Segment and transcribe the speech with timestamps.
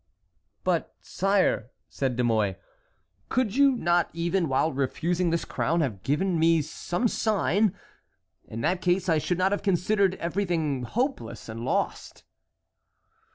[0.63, 2.55] "But, sire," said De Mouy,
[3.29, 7.75] "could you not even while refusing this crown have given me some sign?
[8.45, 12.23] In that case I should not have considered everything hopeless and lost."